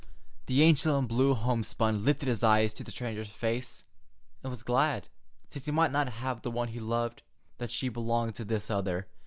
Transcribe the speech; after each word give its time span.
The 0.47 0.63
angel 0.63 0.97
in 0.97 1.05
blue 1.05 1.35
homespun 1.35 2.03
lifted 2.03 2.25
his 2.27 2.41
eyes 2.43 2.73
to 2.73 2.83
the 2.83 2.89
stranger's 2.89 3.29
face, 3.29 3.83
and 4.41 4.49
was 4.49 4.63
glad, 4.63 5.09
since 5.47 5.65
he 5.65 5.69
might 5.71 5.91
not 5.91 6.09
have 6.09 6.41
the 6.41 6.49
one 6.49 6.69
he 6.69 6.79
loved, 6.79 7.21
that 7.59 7.69
she 7.69 7.87
belonged 7.87 8.33
to 8.37 8.43
this 8.43 8.71
other. 8.71 9.05